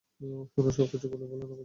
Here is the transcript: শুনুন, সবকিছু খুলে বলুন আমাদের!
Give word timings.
শুনুন, 0.09 0.71
সবকিছু 0.71 1.05
খুলে 1.07 1.25
বলুন 1.25 1.39
আমাদের! 1.39 1.59